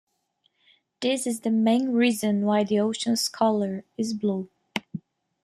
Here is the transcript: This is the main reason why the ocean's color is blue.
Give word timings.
This 1.01 1.27
is 1.27 1.41
the 1.41 1.51
main 1.51 1.89
reason 1.91 2.43
why 2.43 2.63
the 2.63 2.79
ocean's 2.79 3.29
color 3.29 3.83
is 3.99 4.15
blue. 4.15 4.49